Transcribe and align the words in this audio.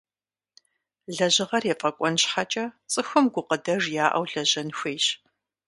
Лэжьыгъэр 1.15 1.63
ефӀэкӀуэн 1.73 2.15
щхьэкӀэ 2.21 2.65
цӀыхум 2.91 3.25
гукъыдэж 3.33 3.83
яӀэу 4.03 4.25
лэжьэн 4.31 4.69
хуейщ. 4.77 5.05